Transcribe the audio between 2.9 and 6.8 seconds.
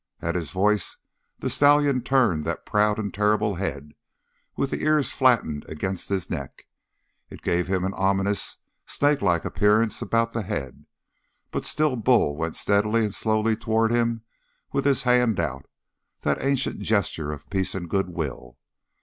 and terrible head with the ears flattened against his neck.